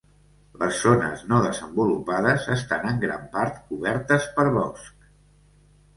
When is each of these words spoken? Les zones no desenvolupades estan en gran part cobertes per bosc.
Les 0.61 0.79
zones 0.85 1.19
no 1.33 1.41
desenvolupades 1.43 2.49
estan 2.55 2.89
en 2.93 2.99
gran 3.07 3.29
part 3.37 3.63
cobertes 3.69 4.29
per 4.39 4.51
bosc. 4.61 5.09